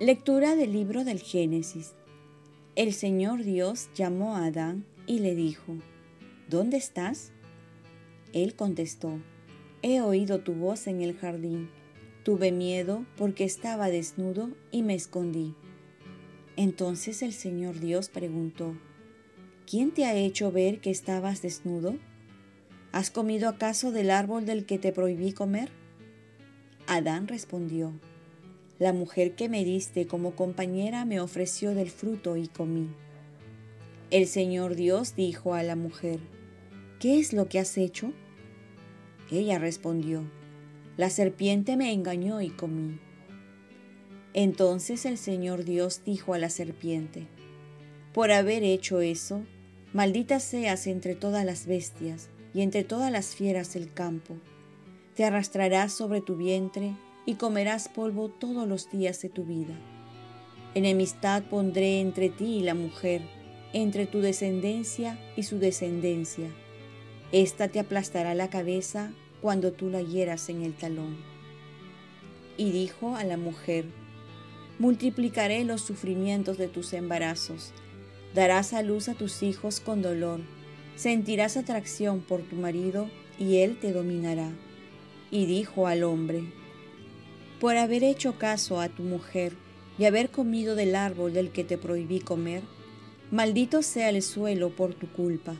Lectura 0.00 0.56
del 0.56 0.72
libro 0.72 1.04
del 1.04 1.20
Génesis. 1.20 1.92
El 2.74 2.94
Señor 2.94 3.44
Dios 3.44 3.90
llamó 3.94 4.34
a 4.34 4.46
Adán 4.46 4.86
y 5.06 5.18
le 5.18 5.34
dijo, 5.34 5.76
¿Dónde 6.48 6.78
estás? 6.78 7.32
Él 8.32 8.54
contestó, 8.54 9.20
He 9.82 10.00
oído 10.00 10.40
tu 10.40 10.54
voz 10.54 10.86
en 10.86 11.02
el 11.02 11.18
jardín. 11.18 11.68
Tuve 12.24 12.50
miedo 12.50 13.04
porque 13.18 13.44
estaba 13.44 13.90
desnudo 13.90 14.48
y 14.70 14.82
me 14.82 14.94
escondí. 14.94 15.54
Entonces 16.56 17.20
el 17.20 17.34
Señor 17.34 17.78
Dios 17.78 18.08
preguntó, 18.08 18.78
¿quién 19.66 19.90
te 19.90 20.06
ha 20.06 20.14
hecho 20.14 20.50
ver 20.50 20.80
que 20.80 20.90
estabas 20.90 21.42
desnudo? 21.42 21.98
¿Has 22.92 23.10
comido 23.10 23.50
acaso 23.50 23.92
del 23.92 24.10
árbol 24.10 24.46
del 24.46 24.64
que 24.64 24.78
te 24.78 24.92
prohibí 24.92 25.34
comer? 25.34 25.68
Adán 26.86 27.28
respondió, 27.28 27.92
la 28.80 28.94
mujer 28.94 29.34
que 29.34 29.50
me 29.50 29.62
diste 29.62 30.06
como 30.06 30.34
compañera 30.34 31.04
me 31.04 31.20
ofreció 31.20 31.74
del 31.74 31.90
fruto 31.90 32.38
y 32.38 32.48
comí. 32.48 32.88
El 34.10 34.26
Señor 34.26 34.74
Dios 34.74 35.14
dijo 35.14 35.52
a 35.52 35.62
la 35.62 35.76
mujer, 35.76 36.18
¿qué 36.98 37.20
es 37.20 37.34
lo 37.34 37.46
que 37.46 37.58
has 37.58 37.76
hecho? 37.76 38.14
Ella 39.30 39.58
respondió, 39.58 40.24
la 40.96 41.10
serpiente 41.10 41.76
me 41.76 41.92
engañó 41.92 42.40
y 42.40 42.48
comí. 42.48 42.98
Entonces 44.32 45.04
el 45.04 45.18
Señor 45.18 45.64
Dios 45.64 46.00
dijo 46.06 46.32
a 46.32 46.38
la 46.38 46.48
serpiente, 46.48 47.26
por 48.14 48.32
haber 48.32 48.62
hecho 48.62 49.02
eso, 49.02 49.42
maldita 49.92 50.40
seas 50.40 50.86
entre 50.86 51.14
todas 51.14 51.44
las 51.44 51.66
bestias 51.66 52.30
y 52.54 52.62
entre 52.62 52.82
todas 52.82 53.12
las 53.12 53.34
fieras 53.34 53.74
del 53.74 53.92
campo. 53.92 54.38
Te 55.14 55.26
arrastrarás 55.26 55.92
sobre 55.92 56.22
tu 56.22 56.36
vientre 56.36 56.94
y 57.30 57.34
comerás 57.34 57.88
polvo 57.88 58.28
todos 58.28 58.66
los 58.66 58.90
días 58.90 59.22
de 59.22 59.28
tu 59.28 59.44
vida. 59.44 59.74
Enemistad 60.74 61.44
pondré 61.44 62.00
entre 62.00 62.28
ti 62.28 62.56
y 62.56 62.62
la 62.62 62.74
mujer, 62.74 63.22
entre 63.72 64.06
tu 64.06 64.20
descendencia 64.20 65.16
y 65.36 65.44
su 65.44 65.60
descendencia. 65.60 66.48
Esta 67.30 67.68
te 67.68 67.78
aplastará 67.78 68.34
la 68.34 68.50
cabeza 68.50 69.12
cuando 69.40 69.70
tú 69.70 69.90
la 69.90 70.02
hieras 70.02 70.48
en 70.48 70.64
el 70.64 70.74
talón. 70.74 71.18
Y 72.56 72.72
dijo 72.72 73.14
a 73.14 73.22
la 73.22 73.36
mujer, 73.36 73.84
multiplicaré 74.80 75.62
los 75.64 75.82
sufrimientos 75.82 76.58
de 76.58 76.66
tus 76.66 76.92
embarazos, 76.94 77.72
darás 78.34 78.72
a 78.72 78.82
luz 78.82 79.08
a 79.08 79.14
tus 79.14 79.44
hijos 79.44 79.78
con 79.78 80.02
dolor, 80.02 80.40
sentirás 80.96 81.56
atracción 81.56 82.22
por 82.22 82.42
tu 82.42 82.56
marido 82.56 83.08
y 83.38 83.58
él 83.58 83.78
te 83.78 83.92
dominará. 83.92 84.50
Y 85.30 85.46
dijo 85.46 85.86
al 85.86 86.02
hombre, 86.02 86.42
por 87.60 87.76
haber 87.76 88.02
hecho 88.02 88.38
caso 88.38 88.80
a 88.80 88.88
tu 88.88 89.02
mujer 89.02 89.52
y 89.98 90.06
haber 90.06 90.30
comido 90.30 90.74
del 90.74 90.96
árbol 90.96 91.34
del 91.34 91.50
que 91.50 91.62
te 91.62 91.76
prohibí 91.76 92.20
comer, 92.20 92.62
maldito 93.30 93.82
sea 93.82 94.08
el 94.08 94.22
suelo 94.22 94.70
por 94.70 94.94
tu 94.94 95.12
culpa. 95.12 95.56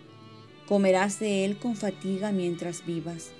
Comerás 0.67 1.21
de 1.21 1.45
él 1.45 1.59
con 1.59 1.77
fatiga 1.77 2.33
mientras 2.33 2.87
vivas. 2.87 3.33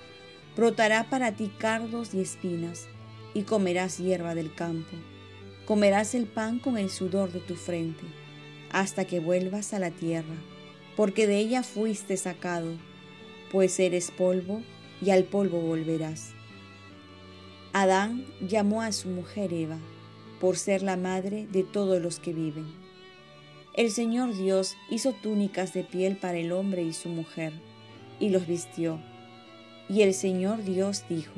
Brotará 0.55 1.09
para 1.09 1.31
ti 1.31 1.51
cardos 1.57 2.13
y 2.13 2.21
espinas, 2.21 2.87
y 3.33 3.43
comerás 3.43 3.97
hierba 3.97 4.35
del 4.35 4.53
campo. 4.53 4.95
Comerás 5.65 6.13
el 6.13 6.25
pan 6.25 6.59
con 6.59 6.77
el 6.77 6.91
sudor 6.91 7.31
de 7.31 7.39
tu 7.39 7.55
frente, 7.55 8.03
hasta 8.69 9.05
que 9.05 9.19
vuelvas 9.19 9.73
a 9.73 9.79
la 9.79 9.89
tierra, 9.89 10.35
porque 10.95 11.25
de 11.25 11.39
ella 11.39 11.63
fuiste 11.63 12.15
sacado, 12.15 12.73
pues 13.51 13.79
eres 13.79 14.11
polvo, 14.11 14.61
y 15.01 15.09
al 15.09 15.23
polvo 15.23 15.61
volverás. 15.61 16.33
Adán 17.73 18.25
llamó 18.41 18.81
a 18.81 18.91
su 18.91 19.07
mujer 19.07 19.53
Eva, 19.53 19.77
por 20.41 20.57
ser 20.57 20.83
la 20.83 20.97
madre 20.97 21.47
de 21.47 21.63
todos 21.63 22.01
los 22.01 22.19
que 22.19 22.33
viven. 22.33 22.65
El 23.75 23.91
Señor 23.91 24.35
Dios 24.35 24.75
hizo 24.89 25.13
túnicas 25.13 25.73
de 25.73 25.85
piel 25.85 26.17
para 26.17 26.37
el 26.37 26.51
hombre 26.51 26.83
y 26.83 26.91
su 26.91 27.07
mujer, 27.07 27.53
y 28.19 28.27
los 28.27 28.45
vistió. 28.45 28.99
Y 29.87 30.01
el 30.01 30.13
Señor 30.13 30.65
Dios 30.65 31.05
dijo, 31.07 31.31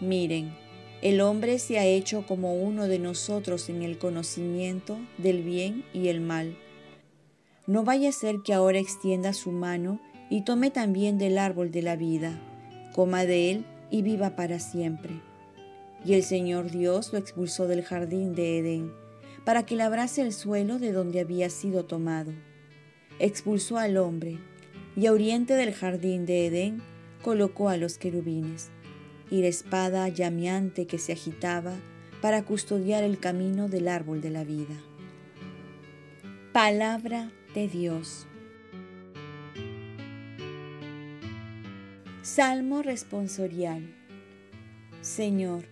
Miren, 0.00 0.54
el 1.00 1.22
hombre 1.22 1.58
se 1.58 1.78
ha 1.78 1.86
hecho 1.86 2.26
como 2.26 2.54
uno 2.54 2.86
de 2.86 2.98
nosotros 2.98 3.70
en 3.70 3.80
el 3.80 3.96
conocimiento 3.96 4.98
del 5.16 5.42
bien 5.42 5.84
y 5.94 6.08
el 6.08 6.20
mal. 6.20 6.58
No 7.66 7.84
vaya 7.84 8.10
a 8.10 8.12
ser 8.12 8.42
que 8.44 8.52
ahora 8.52 8.78
extienda 8.78 9.32
su 9.32 9.52
mano 9.52 10.00
y 10.28 10.42
tome 10.42 10.70
también 10.70 11.16
del 11.16 11.38
árbol 11.38 11.70
de 11.70 11.80
la 11.80 11.96
vida, 11.96 12.38
coma 12.94 13.24
de 13.24 13.50
él 13.50 13.64
y 13.90 14.02
viva 14.02 14.36
para 14.36 14.58
siempre. 14.58 15.29
Y 16.04 16.14
el 16.14 16.22
Señor 16.22 16.70
Dios 16.70 17.12
lo 17.12 17.18
expulsó 17.18 17.66
del 17.66 17.82
jardín 17.82 18.34
de 18.34 18.58
Edén, 18.58 18.92
para 19.44 19.64
que 19.66 19.76
labrase 19.76 20.22
el 20.22 20.32
suelo 20.32 20.78
de 20.78 20.92
donde 20.92 21.20
había 21.20 21.50
sido 21.50 21.84
tomado. 21.84 22.32
Expulsó 23.18 23.78
al 23.78 23.96
hombre, 23.96 24.38
y 24.96 25.06
a 25.06 25.12
oriente 25.12 25.54
del 25.54 25.74
jardín 25.74 26.26
de 26.26 26.46
Edén 26.46 26.82
colocó 27.22 27.68
a 27.68 27.76
los 27.76 27.98
querubines, 27.98 28.70
y 29.30 29.42
la 29.42 29.48
espada 29.48 30.08
llameante 30.08 30.86
que 30.86 30.98
se 30.98 31.12
agitaba 31.12 31.74
para 32.20 32.44
custodiar 32.44 33.02
el 33.02 33.18
camino 33.18 33.68
del 33.68 33.88
árbol 33.88 34.20
de 34.20 34.30
la 34.30 34.44
vida. 34.44 34.76
Palabra 36.52 37.30
de 37.54 37.68
Dios. 37.68 38.26
Salmo 42.22 42.82
responsorial. 42.82 43.94
Señor, 45.00 45.64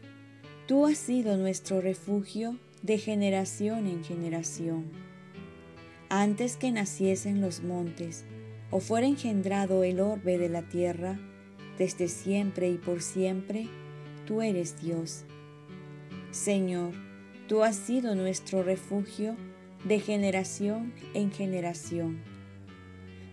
Tú 0.68 0.84
has 0.84 0.98
sido 0.98 1.38
nuestro 1.38 1.80
refugio 1.80 2.58
de 2.82 2.98
generación 2.98 3.86
en 3.86 4.04
generación. 4.04 4.84
Antes 6.10 6.58
que 6.58 6.70
naciesen 6.70 7.40
los 7.40 7.62
montes 7.62 8.26
o 8.70 8.78
fuera 8.78 9.06
engendrado 9.06 9.82
el 9.82 9.98
orbe 9.98 10.36
de 10.36 10.50
la 10.50 10.60
tierra, 10.60 11.18
desde 11.78 12.08
siempre 12.08 12.68
y 12.68 12.76
por 12.76 13.00
siempre, 13.00 13.66
tú 14.26 14.42
eres 14.42 14.78
Dios. 14.78 15.24
Señor, 16.32 16.92
tú 17.46 17.62
has 17.62 17.74
sido 17.74 18.14
nuestro 18.14 18.62
refugio 18.62 19.36
de 19.84 20.00
generación 20.00 20.92
en 21.14 21.32
generación. 21.32 22.20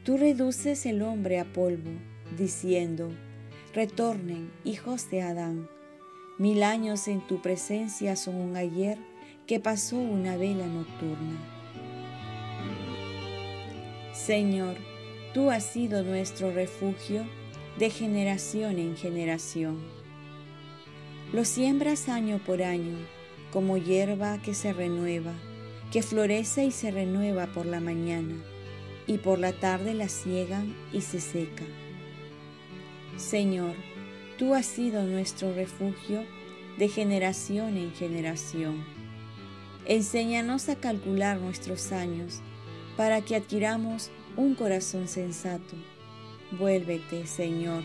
Tú 0.06 0.16
reduces 0.16 0.85
el 0.85 1.01
hombre 1.01 1.41
a 1.41 1.44
polvo, 1.44 1.91
diciendo, 2.38 3.12
retornen, 3.74 4.53
hijos 4.63 5.12
de 5.12 5.22
Adán 5.22 5.75
Mil 6.38 6.63
años 6.63 7.07
en 7.07 7.22
tu 7.22 7.41
presencia 7.41 8.18
son 8.18 8.35
un 8.35 8.57
ayer 8.57 8.97
que 9.47 9.62
pasó 9.62 9.96
una 9.96 10.35
vela 10.35 10.68
nocturna. 10.68 11.40
Señor, 14.13 14.75
tú 15.34 15.50
has 15.50 15.63
sido 15.63 16.03
nuestro 16.03 16.51
refugio 16.51 17.25
de 17.79 17.90
generación 17.90 18.79
en 18.79 18.97
generación. 18.97 19.79
Lo 21.31 21.45
siembras 21.45 22.09
año 22.09 22.40
por 22.45 22.62
año, 22.63 22.97
como 23.53 23.78
hierba 23.78 24.41
que 24.41 24.53
se 24.53 24.74
renueva, 24.74 25.34
que 25.90 26.01
florece 26.01 26.66
y 26.66 26.72
se 26.72 26.91
renueva 26.91 27.47
por 27.47 27.66
la 27.66 27.79
mañana, 27.79 28.35
y 29.07 29.19
por 29.19 29.40
la 29.40 29.53
tarde 29.53 29.94
la 29.94 30.09
ciegan 30.09 30.75
y 30.91 31.00
se 31.00 31.22
seca. 31.22 31.63
Señor, 33.16 33.75
Tú 34.38 34.53
has 34.53 34.66
sido 34.66 35.03
nuestro 35.03 35.53
refugio 35.53 36.25
de 36.78 36.90
generación 36.90 37.78
en 37.78 37.94
generación. 37.94 38.84
Enséñanos 39.85 40.68
a 40.68 40.75
calcular 40.75 41.40
nuestros 41.40 41.94
años 41.94 42.41
para 42.97 43.22
que 43.22 43.38
adquiramos 43.38 44.12
un 44.36 44.56
corazón 44.56 45.07
sensato. 45.07 45.75
Vuélvete, 46.51 47.27
Señor, 47.27 47.83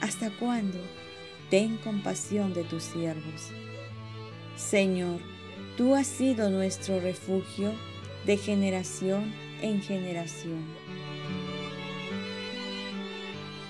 ¿hasta 0.00 0.36
cuándo? 0.38 0.78
Ten 1.50 1.76
compasión 1.76 2.52
de 2.52 2.64
tus 2.64 2.82
siervos. 2.82 3.52
Señor, 4.56 5.20
tú 5.76 5.94
has 5.94 6.08
sido 6.08 6.50
nuestro 6.50 6.98
refugio 6.98 7.72
de 8.26 8.36
generación 8.38 9.32
en 9.60 9.80
generación. 9.80 10.64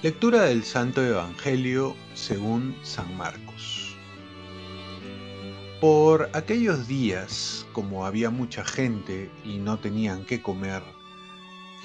Lectura 0.02 0.43
del 0.43 0.64
Santo 0.64 1.00
Evangelio 1.06 1.94
según 2.14 2.75
San 2.82 3.16
Marcos. 3.16 3.94
Por 5.81 6.28
aquellos 6.32 6.88
días, 6.88 7.64
como 7.72 8.04
había 8.04 8.28
mucha 8.28 8.64
gente 8.64 9.31
y 9.44 9.58
no 9.58 9.78
tenían 9.78 10.25
qué 10.25 10.43
comer, 10.43 10.82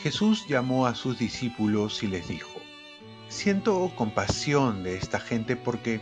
Jesús 0.02 0.48
llamó 0.48 0.88
a 0.88 0.96
sus 0.96 1.20
discípulos 1.20 2.02
y 2.02 2.08
les 2.08 2.28
dijo, 2.28 2.60
Siento 3.28 3.92
compasión 3.96 4.82
de 4.82 4.98
esta 4.98 5.20
gente 5.20 5.56
porque 5.56 6.02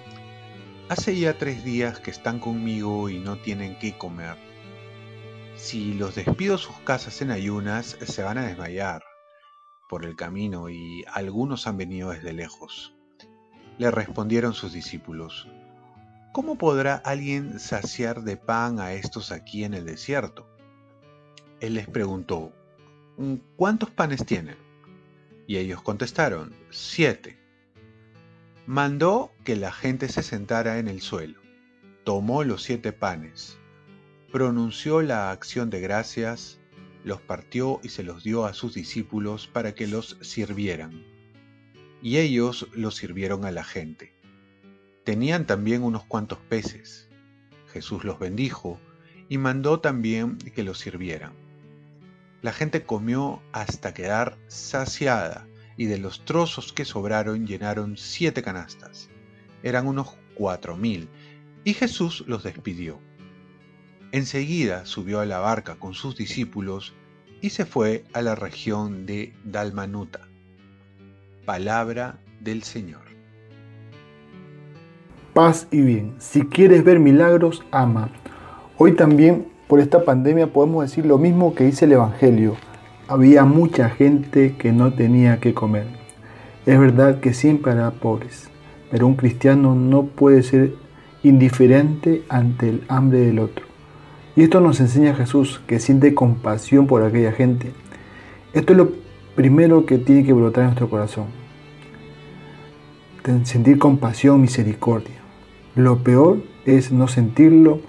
hace 0.87 1.19
ya 1.19 1.37
tres 1.37 1.65
días 1.65 1.99
que 1.99 2.11
están 2.11 2.39
conmigo 2.39 3.09
y 3.09 3.19
no 3.19 3.39
tienen 3.39 3.77
qué 3.77 3.97
comer. 3.97 4.37
Si 5.57 5.93
los 5.95 6.15
despido 6.15 6.57
sus 6.57 6.77
casas 6.85 7.21
en 7.21 7.31
ayunas, 7.31 7.97
se 8.05 8.23
van 8.23 8.37
a 8.37 8.45
desmayar 8.45 9.03
por 9.95 10.03
el 10.03 10.17
camino 10.17 10.69
y 10.69 11.05
algunos 11.07 11.67
han 11.67 11.77
venido 11.77 12.09
desde 12.09 12.33
lejos. 12.33 12.93
Le 13.77 13.89
respondieron 13.91 14.53
sus 14.53 14.73
discípulos, 14.73 15.47
¿cómo 16.33 16.57
podrá 16.57 16.95
alguien 16.95 17.61
saciar 17.61 18.23
de 18.23 18.35
pan 18.35 18.81
a 18.81 18.91
estos 18.91 19.31
aquí 19.31 19.63
en 19.63 19.73
el 19.73 19.85
desierto? 19.85 20.49
Él 21.61 21.75
les 21.75 21.87
preguntó, 21.87 22.51
¿cuántos 23.55 23.89
panes 23.89 24.25
tienen? 24.25 24.57
Y 25.47 25.55
ellos 25.55 25.81
contestaron, 25.81 26.53
siete. 26.71 27.39
Mandó 28.65 29.31
que 29.45 29.55
la 29.55 29.71
gente 29.71 30.09
se 30.09 30.23
sentara 30.23 30.77
en 30.77 30.89
el 30.89 30.99
suelo, 30.99 31.39
tomó 32.03 32.43
los 32.43 32.63
siete 32.63 32.91
panes, 32.91 33.57
pronunció 34.29 35.01
la 35.01 35.31
acción 35.31 35.69
de 35.69 35.79
gracias, 35.79 36.59
los 37.05 37.21
partió 37.21 37.79
y 37.83 37.89
se 37.89 38.01
los 38.01 38.23
dio 38.23 38.45
a 38.45 38.53
sus 38.55 38.73
discípulos 38.73 39.47
para 39.47 39.75
que 39.75 39.85
los 39.85 40.17
sirvieran. 40.21 41.05
Y 42.01 42.17
ellos 42.17 42.67
los 42.73 42.95
sirvieron 42.95 43.45
a 43.45 43.51
la 43.51 43.63
gente. 43.63 44.11
Tenían 45.03 45.45
también 45.45 45.83
unos 45.83 46.03
cuantos 46.03 46.39
peces. 46.49 47.07
Jesús 47.71 48.03
los 48.03 48.17
bendijo 48.17 48.79
y 49.29 49.37
mandó 49.37 49.79
también 49.79 50.39
que 50.39 50.63
los 50.63 50.79
sirvieran. 50.79 51.33
La 52.41 52.51
gente 52.51 52.83
comió 52.83 53.39
hasta 53.51 53.93
quedar 53.93 54.39
saciada 54.47 55.47
y 55.77 55.85
de 55.85 55.99
los 55.99 56.25
trozos 56.25 56.73
que 56.73 56.85
sobraron 56.85 57.45
llenaron 57.45 57.97
siete 57.97 58.41
canastas. 58.41 59.09
Eran 59.61 59.85
unos 59.85 60.17
cuatro 60.33 60.75
mil 60.75 61.07
y 61.63 61.75
Jesús 61.75 62.23
los 62.25 62.43
despidió. 62.43 62.99
Enseguida 64.15 64.85
subió 64.85 65.19
a 65.19 65.25
la 65.25 65.39
barca 65.39 65.75
con 65.75 65.93
sus 65.93 66.15
discípulos 66.15 66.93
y 67.41 67.49
se 67.49 67.65
fue 67.65 68.05
a 68.13 68.21
la 68.21 68.33
región 68.33 69.05
de 69.05 69.33
Dalmanuta. 69.43 70.21
Palabra 71.43 72.17
del 72.39 72.63
Señor. 72.63 73.01
Paz 75.33 75.67
y 75.69 75.81
bien. 75.81 76.15
Si 76.19 76.43
quieres 76.43 76.85
ver 76.85 77.01
milagros, 77.01 77.65
ama. 77.71 78.09
Hoy 78.77 78.93
también 78.93 79.47
por 79.67 79.81
esta 79.81 80.05
pandemia 80.05 80.47
podemos 80.47 80.85
decir 80.85 81.05
lo 81.05 81.17
mismo 81.17 81.53
que 81.53 81.65
dice 81.65 81.83
el 81.83 81.91
Evangelio. 81.91 82.55
Había 83.09 83.43
mucha 83.43 83.89
gente 83.89 84.55
que 84.55 84.71
no 84.71 84.93
tenía 84.93 85.41
que 85.41 85.53
comer. 85.53 85.87
Es 86.65 86.79
verdad 86.79 87.19
que 87.19 87.33
siempre 87.33 87.73
habrá 87.73 87.91
pobres, 87.91 88.49
pero 88.89 89.07
un 89.07 89.15
cristiano 89.15 89.75
no 89.75 90.05
puede 90.05 90.41
ser 90.41 90.73
indiferente 91.21 92.23
ante 92.29 92.69
el 92.69 92.85
hambre 92.87 93.19
del 93.19 93.39
otro. 93.39 93.74
Y 94.35 94.43
esto 94.43 94.59
nos 94.59 94.79
enseña 94.81 95.15
Jesús, 95.15 95.61
que 95.65 95.79
siente 95.79 96.13
compasión 96.13 96.87
por 96.87 97.03
aquella 97.03 97.31
gente. 97.31 97.71
Esto 98.53 98.73
es 98.73 98.77
lo 98.77 98.91
primero 99.35 99.85
que 99.85 99.97
tiene 99.97 100.25
que 100.25 100.33
brotar 100.33 100.63
en 100.63 100.67
nuestro 100.67 100.89
corazón. 100.89 101.25
Sentir 103.43 103.79
compasión, 103.79 104.41
misericordia. 104.41 105.15
Lo 105.75 106.03
peor 106.03 106.43
es 106.65 106.91
no 106.91 107.07
sentirlo 107.07 107.79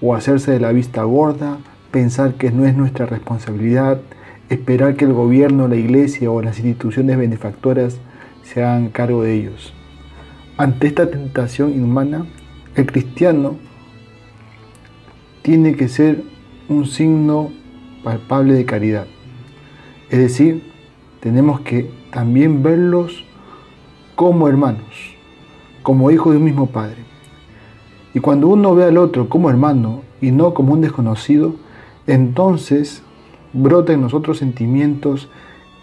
o 0.00 0.14
hacerse 0.14 0.52
de 0.52 0.60
la 0.60 0.72
vista 0.72 1.02
gorda, 1.04 1.58
pensar 1.90 2.34
que 2.34 2.50
no 2.50 2.66
es 2.66 2.76
nuestra 2.76 3.06
responsabilidad, 3.06 4.00
esperar 4.50 4.96
que 4.96 5.04
el 5.06 5.12
gobierno, 5.12 5.68
la 5.68 5.76
iglesia 5.76 6.30
o 6.30 6.42
las 6.42 6.58
instituciones 6.58 7.16
benefactoras 7.16 7.98
se 8.42 8.62
hagan 8.62 8.90
cargo 8.90 9.22
de 9.22 9.34
ellos. 9.34 9.72
Ante 10.56 10.86
esta 10.86 11.10
tentación 11.10 11.72
inhumana, 11.72 12.26
el 12.76 12.86
cristiano 12.86 13.56
tiene 15.44 15.76
que 15.76 15.88
ser 15.88 16.24
un 16.70 16.86
signo 16.86 17.52
palpable 18.02 18.54
de 18.54 18.64
caridad. 18.64 19.06
Es 20.08 20.18
decir, 20.18 20.72
tenemos 21.20 21.60
que 21.60 21.90
también 22.10 22.62
verlos 22.62 23.26
como 24.16 24.48
hermanos, 24.48 25.14
como 25.82 26.10
hijos 26.10 26.32
de 26.32 26.38
un 26.38 26.44
mismo 26.44 26.68
Padre. 26.68 26.96
Y 28.14 28.20
cuando 28.20 28.48
uno 28.48 28.74
ve 28.74 28.84
al 28.84 28.96
otro 28.96 29.28
como 29.28 29.50
hermano 29.50 30.00
y 30.22 30.30
no 30.30 30.54
como 30.54 30.72
un 30.72 30.80
desconocido, 30.80 31.56
entonces 32.06 33.02
brota 33.52 33.92
en 33.92 34.00
nosotros 34.00 34.38
sentimientos 34.38 35.28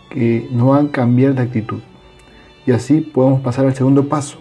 que 0.09 0.49
nos 0.51 0.69
van 0.69 0.87
a 0.87 0.91
cambiar 0.91 1.35
de 1.35 1.43
actitud. 1.43 1.81
Y 2.65 2.71
así 2.71 3.01
podemos 3.01 3.41
pasar 3.41 3.67
al 3.67 3.75
segundo 3.75 4.09
paso. 4.09 4.39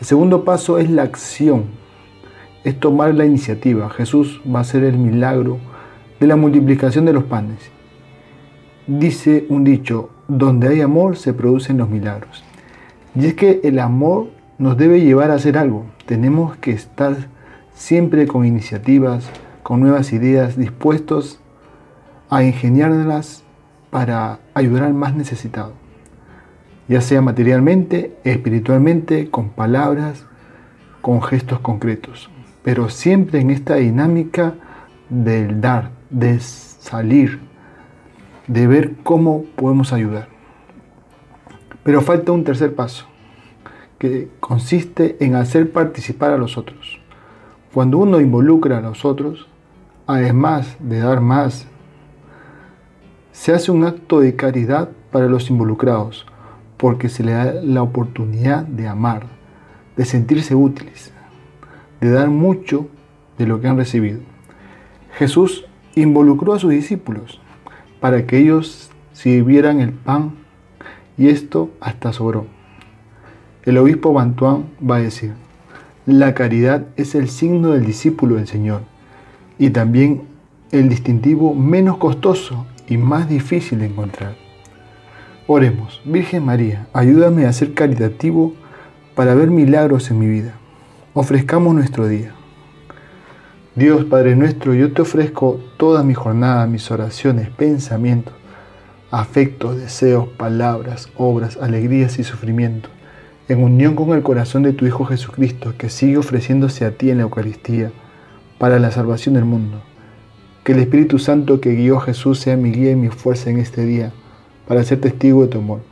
El 0.00 0.04
segundo 0.04 0.42
paso 0.42 0.78
es 0.78 0.90
la 0.90 1.04
acción 1.04 1.80
es 2.64 2.78
tomar 2.78 3.14
la 3.14 3.24
iniciativa. 3.24 3.90
Jesús 3.90 4.40
va 4.46 4.58
a 4.58 4.62
hacer 4.62 4.84
el 4.84 4.98
milagro 4.98 5.58
de 6.20 6.26
la 6.26 6.36
multiplicación 6.36 7.04
de 7.04 7.12
los 7.12 7.24
panes. 7.24 7.58
Dice 8.86 9.46
un 9.48 9.64
dicho, 9.64 10.10
donde 10.28 10.68
hay 10.68 10.80
amor 10.80 11.16
se 11.16 11.32
producen 11.32 11.78
los 11.78 11.88
milagros. 11.88 12.44
Y 13.14 13.26
es 13.26 13.34
que 13.34 13.60
el 13.64 13.78
amor 13.78 14.30
nos 14.58 14.76
debe 14.76 15.00
llevar 15.00 15.30
a 15.30 15.34
hacer 15.34 15.58
algo. 15.58 15.84
Tenemos 16.06 16.56
que 16.56 16.72
estar 16.72 17.16
siempre 17.74 18.26
con 18.26 18.46
iniciativas, 18.46 19.28
con 19.62 19.80
nuevas 19.80 20.12
ideas, 20.12 20.56
dispuestos 20.56 21.40
a 22.30 22.44
ingeniárnoslas 22.44 23.42
para 23.90 24.38
ayudar 24.54 24.84
al 24.84 24.94
más 24.94 25.14
necesitado. 25.14 25.72
Ya 26.88 27.00
sea 27.00 27.20
materialmente, 27.20 28.16
espiritualmente, 28.24 29.30
con 29.30 29.50
palabras, 29.50 30.24
con 31.00 31.22
gestos 31.22 31.60
concretos 31.60 32.30
pero 32.62 32.88
siempre 32.88 33.40
en 33.40 33.50
esta 33.50 33.76
dinámica 33.76 34.54
del 35.08 35.60
dar, 35.60 35.90
de 36.10 36.38
salir, 36.40 37.40
de 38.46 38.66
ver 38.66 38.94
cómo 39.02 39.44
podemos 39.56 39.92
ayudar. 39.92 40.28
Pero 41.82 42.00
falta 42.00 42.32
un 42.32 42.44
tercer 42.44 42.74
paso, 42.74 43.06
que 43.98 44.28
consiste 44.40 45.16
en 45.20 45.34
hacer 45.34 45.72
participar 45.72 46.32
a 46.32 46.38
los 46.38 46.56
otros. 46.56 47.00
Cuando 47.74 47.98
uno 47.98 48.20
involucra 48.20 48.78
a 48.78 48.82
los 48.82 49.04
otros, 49.04 49.48
además 50.06 50.76
de 50.78 51.00
dar 51.00 51.20
más, 51.20 51.66
se 53.32 53.52
hace 53.52 53.72
un 53.72 53.84
acto 53.84 54.20
de 54.20 54.36
caridad 54.36 54.90
para 55.10 55.26
los 55.26 55.50
involucrados, 55.50 56.26
porque 56.76 57.08
se 57.08 57.24
le 57.24 57.32
da 57.32 57.54
la 57.54 57.82
oportunidad 57.82 58.64
de 58.64 58.88
amar, 58.88 59.26
de 59.96 60.04
sentirse 60.04 60.54
útiles 60.54 61.12
de 62.02 62.10
dar 62.10 62.28
mucho 62.28 62.88
de 63.38 63.46
lo 63.46 63.60
que 63.60 63.68
han 63.68 63.76
recibido. 63.76 64.18
Jesús 65.16 65.64
involucró 65.94 66.52
a 66.52 66.58
sus 66.58 66.72
discípulos 66.72 67.40
para 68.00 68.26
que 68.26 68.38
ellos 68.38 68.90
sirvieran 69.12 69.80
el 69.80 69.92
pan 69.92 70.32
y 71.16 71.28
esto 71.28 71.70
hasta 71.80 72.12
sobró. 72.12 72.46
El 73.64 73.78
obispo 73.78 74.12
Bantuán 74.12 74.64
va 74.82 74.96
a 74.96 75.00
decir, 75.00 75.34
la 76.04 76.34
caridad 76.34 76.88
es 76.96 77.14
el 77.14 77.28
signo 77.28 77.70
del 77.70 77.86
discípulo 77.86 78.34
del 78.34 78.48
Señor 78.48 78.82
y 79.56 79.70
también 79.70 80.22
el 80.72 80.88
distintivo 80.88 81.54
menos 81.54 81.98
costoso 81.98 82.66
y 82.88 82.96
más 82.96 83.28
difícil 83.28 83.78
de 83.78 83.86
encontrar. 83.86 84.34
Oremos, 85.46 86.00
Virgen 86.04 86.44
María, 86.44 86.88
ayúdame 86.92 87.46
a 87.46 87.52
ser 87.52 87.74
caritativo 87.74 88.54
para 89.14 89.36
ver 89.36 89.50
milagros 89.50 90.10
en 90.10 90.18
mi 90.18 90.26
vida 90.26 90.56
ofrezcamos 91.14 91.74
nuestro 91.74 92.08
día. 92.08 92.32
Dios 93.74 94.06
Padre 94.06 94.34
nuestro, 94.34 94.72
yo 94.72 94.92
te 94.92 95.02
ofrezco 95.02 95.60
toda 95.76 96.02
mi 96.02 96.14
jornada, 96.14 96.66
mis 96.66 96.90
oraciones, 96.90 97.50
pensamientos, 97.50 98.32
afectos, 99.10 99.76
deseos, 99.76 100.28
palabras, 100.28 101.10
obras, 101.16 101.58
alegrías 101.58 102.18
y 102.18 102.24
sufrimientos, 102.24 102.90
en 103.48 103.62
unión 103.62 103.94
con 103.94 104.12
el 104.12 104.22
corazón 104.22 104.62
de 104.62 104.72
tu 104.72 104.86
Hijo 104.86 105.04
Jesucristo, 105.04 105.74
que 105.76 105.90
sigue 105.90 106.16
ofreciéndose 106.16 106.86
a 106.86 106.92
ti 106.92 107.10
en 107.10 107.18
la 107.18 107.24
Eucaristía 107.24 107.92
para 108.58 108.78
la 108.78 108.90
salvación 108.90 109.34
del 109.34 109.44
mundo. 109.44 109.82
Que 110.64 110.72
el 110.72 110.78
Espíritu 110.78 111.18
Santo 111.18 111.60
que 111.60 111.74
guió 111.74 111.98
a 111.98 112.02
Jesús 112.02 112.38
sea 112.40 112.56
mi 112.56 112.72
guía 112.72 112.92
y 112.92 112.96
mi 112.96 113.08
fuerza 113.08 113.50
en 113.50 113.58
este 113.58 113.84
día, 113.84 114.12
para 114.66 114.82
ser 114.82 115.00
testigo 115.00 115.42
de 115.42 115.48
tu 115.48 115.58
amor. 115.58 115.91